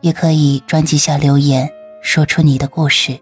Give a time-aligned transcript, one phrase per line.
[0.00, 1.70] 也可以专辑下留言，
[2.02, 3.20] 说出你的故事。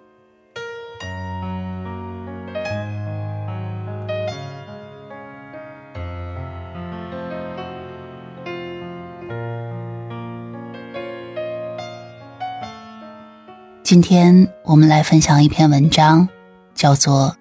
[13.82, 16.28] 今天我们来分享一篇文章，
[16.74, 17.30] 叫做《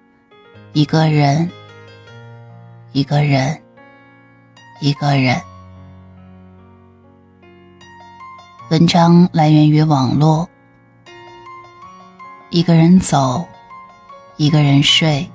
[0.72, 1.48] 一个人，
[2.92, 3.60] 一个人，
[4.80, 5.36] 一个人》。
[8.70, 10.46] 文章来源于网络。
[12.50, 13.48] 一个人走，
[14.36, 15.26] 一个人睡，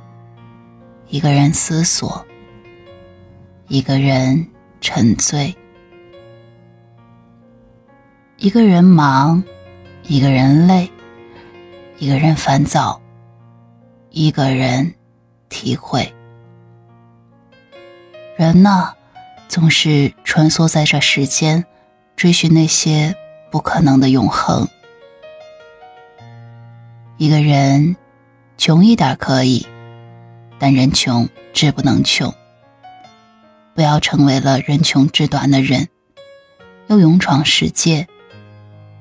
[1.08, 2.24] 一个人思索，
[3.68, 4.48] 一个人
[4.82, 5.56] 沉醉，
[8.38, 9.44] 一个人忙，
[10.04, 10.88] 一个人累，
[11.98, 13.02] 一个人烦躁，
[14.12, 14.94] 一个人
[15.50, 16.14] 体会。
[18.38, 18.94] 人呢，
[19.48, 21.66] 总是穿梭在这世间，
[22.16, 23.12] 追寻那些。
[23.54, 24.68] 不可能的永恒。
[27.18, 27.96] 一个人
[28.58, 29.68] 穷一点可以，
[30.58, 32.34] 但人穷志不能穷。
[33.76, 35.88] 不要成为了人穷志短的人，
[36.88, 38.08] 要勇闯世界。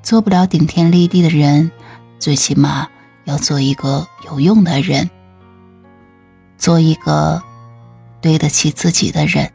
[0.02, 1.72] 做不了顶天立地的人，
[2.18, 2.86] 最起码
[3.24, 5.08] 要做一个有用的人，
[6.58, 7.42] 做一个
[8.20, 9.50] 对得起自己的人。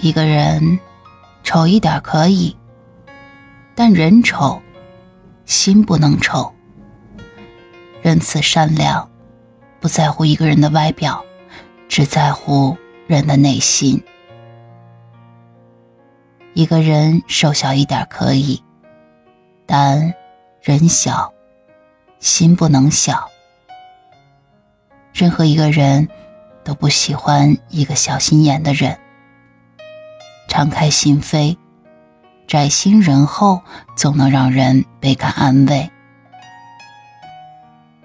[0.00, 0.78] 一个人。
[1.52, 2.56] 丑一点可以，
[3.74, 4.62] 但人丑，
[5.46, 6.54] 心不能丑。
[8.02, 9.10] 仁慈善良，
[9.80, 11.20] 不在乎一个人的外表，
[11.88, 12.76] 只在乎
[13.08, 14.00] 人的内心。
[16.54, 18.62] 一个人瘦小一点可以，
[19.66, 20.14] 但
[20.62, 21.34] 人小，
[22.20, 23.28] 心不能小。
[25.12, 26.08] 任何一个人
[26.62, 28.96] 都不喜欢一个小心眼的人。
[30.50, 31.56] 敞开心扉，
[32.48, 33.62] 宅心仁厚，
[33.94, 35.88] 总能让人倍感安慰。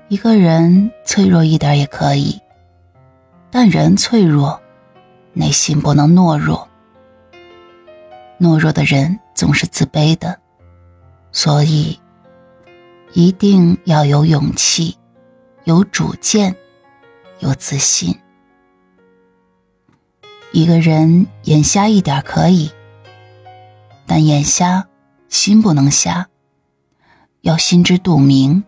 [0.10, 2.40] 一个人脆弱一点也可以，
[3.50, 4.62] 但人脆弱，
[5.34, 6.70] 内心不能懦弱。
[8.40, 10.40] 懦弱的人总是自卑的，
[11.32, 12.00] 所以
[13.14, 14.96] 一定要有勇气，
[15.64, 16.56] 有主见，
[17.40, 18.16] 有自信。
[20.56, 22.72] 一个人眼瞎一点可以，
[24.08, 24.88] 但眼瞎
[25.28, 26.26] 心不能瞎。
[27.42, 28.64] 要心知肚明，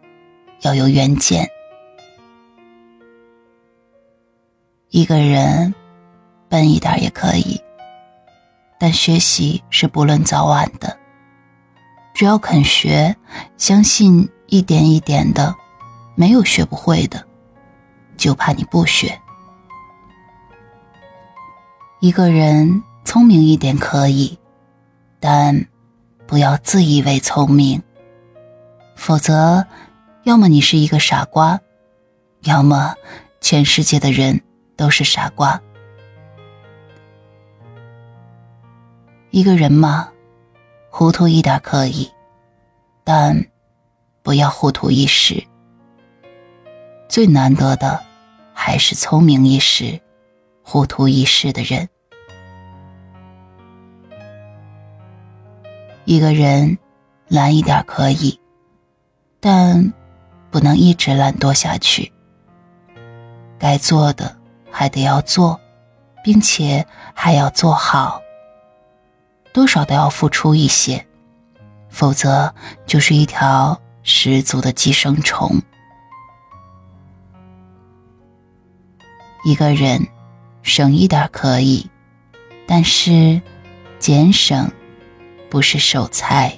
[0.64, 1.47] 要有远见。
[4.90, 5.74] 一个人
[6.50, 7.58] 笨一点也可以，
[8.78, 11.00] 但学习是不论早晚的。
[12.14, 13.16] 只要肯学，
[13.58, 15.56] 相信一点一点的，
[16.16, 17.26] 没有学不会的，
[18.18, 19.18] 就怕你不学。
[22.00, 24.38] 一个人聪明一点可以，
[25.19, 25.66] 但
[26.28, 27.81] 不要自以为聪明，
[28.96, 29.66] 否则，
[30.24, 31.59] 要么你是一个傻瓜，
[32.44, 32.94] 要么
[33.41, 34.40] 全世界的人
[34.75, 35.59] 都是傻瓜。
[39.31, 40.08] 一个人嘛，
[40.91, 42.08] 糊涂一点可以，
[43.03, 43.44] 但
[44.22, 45.44] 不要糊涂一时。
[47.09, 48.00] 最难得的
[48.53, 50.00] 还是聪明一时。
[50.69, 51.88] 糊涂一世的人，
[56.03, 56.78] 一个人
[57.29, 58.37] 懒一点可以，
[59.40, 59.93] 但
[60.52, 62.11] 不能一直懒惰下去。
[63.58, 64.35] 该做的
[64.69, 65.58] 还得要做，
[66.22, 66.85] 并且
[67.16, 68.22] 还要做好，
[69.53, 71.08] 多少都要付出一些，
[71.87, 72.53] 否则
[72.85, 75.49] 就是一条十足的寄生虫。
[79.46, 80.05] 一个人。
[80.67, 81.90] 省一点可以，
[82.67, 83.41] 但是
[83.99, 84.69] 俭省
[85.49, 86.53] 不是守财，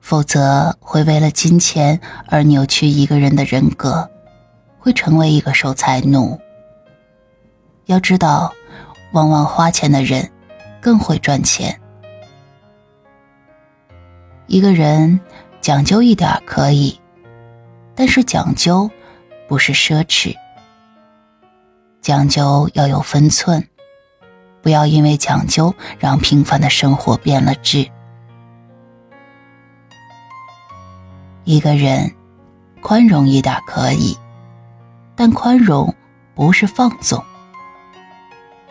[0.00, 4.10] 否则会为了金钱而扭曲一个人的人格，
[4.78, 6.40] 会成为一个守财奴。
[7.84, 8.50] 要知道，
[9.12, 10.26] 往往花钱的人
[10.80, 11.78] 更会赚钱。
[14.46, 15.20] 一个人
[15.60, 16.98] 讲究一点可以，
[17.94, 18.90] 但是讲究
[19.46, 20.34] 不是奢侈。
[22.02, 23.64] 讲究要有分寸，
[24.60, 27.88] 不要因为讲究让平凡的生活变了质。
[31.44, 32.12] 一个人
[32.80, 34.18] 宽容一点可以，
[35.14, 35.94] 但宽容
[36.34, 37.22] 不是放纵。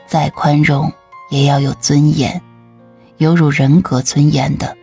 [0.06, 0.92] 再宽容
[1.30, 2.42] 也要有尊严，
[3.16, 4.76] 有辱人格尊严的，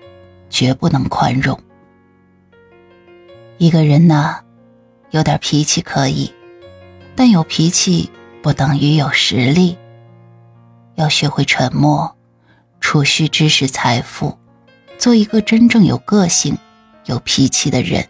[0.48, 1.60] 绝不能宽容。
[3.58, 4.36] 一个人呢，
[5.10, 6.32] 有点脾气可以，
[7.14, 8.10] 但有脾气
[8.48, 9.76] 不等于有实力。
[10.94, 12.16] 要学会沉默，
[12.80, 14.38] 储蓄知识财富，
[14.96, 16.56] 做一个真正有个性、
[17.04, 18.02] 有脾气的人。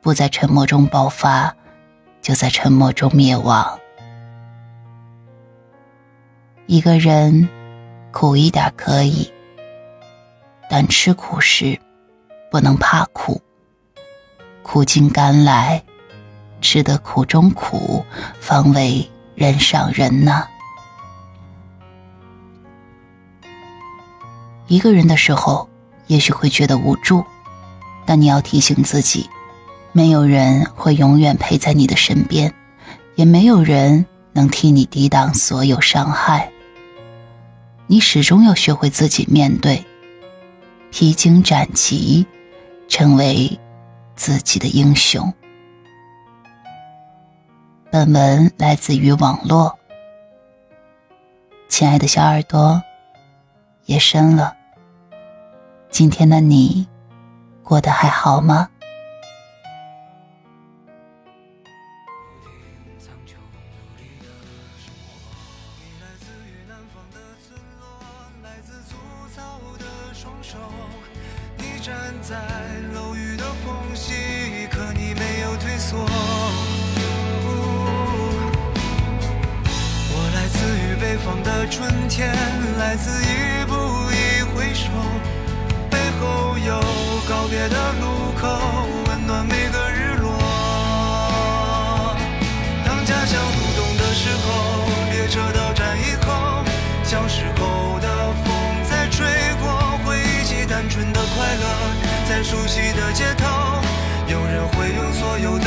[0.00, 1.54] 不在沉默中爆发，
[2.22, 3.78] 就在沉默中灭亡。
[6.64, 7.46] 一个人
[8.12, 9.30] 苦一点可以，
[10.70, 11.78] 但吃苦时
[12.50, 13.38] 不能怕苦。
[14.62, 15.84] 苦尽甘来，
[16.62, 18.02] 吃得苦中苦，
[18.40, 20.46] 方为人上人呐。
[24.68, 25.68] 一个人的时候，
[26.06, 27.22] 也许会觉得无助，
[28.06, 29.28] 但你要提醒自己，
[29.92, 32.54] 没有人会永远陪在你的身边，
[33.16, 36.50] 也没有人能替你抵挡所有伤害。
[37.86, 39.84] 你始终要学会自己面对，
[40.90, 42.24] 披荆斩棘，
[42.88, 43.58] 成为
[44.16, 45.30] 自己的英雄。
[47.92, 49.78] 本文来自于网络，
[51.68, 52.82] 亲爱的小耳朵，
[53.84, 54.56] 夜深了。
[55.90, 56.88] 今天的你
[57.62, 58.70] 过得还好吗？
[71.58, 72.38] 你站在
[72.94, 76.06] 楼宇的缝隙，可你没有退缩。
[81.24, 82.34] 方的春天，
[82.78, 83.74] 来自一步
[84.10, 84.90] 一回首。
[85.88, 86.80] 背后有
[87.28, 88.48] 告别的路口，
[89.06, 90.32] 温暖每个日落。
[92.84, 96.64] 当家乡入冬的时候，列车到站以后，
[97.04, 98.52] 小时候的风
[98.90, 99.24] 在吹
[99.60, 101.64] 过，回忆起单纯的快乐，
[102.28, 103.46] 在熟悉的街头，
[104.26, 105.66] 有人会用所有的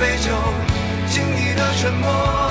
[0.00, 0.32] 杯酒，
[1.06, 2.49] 敬你的沉默。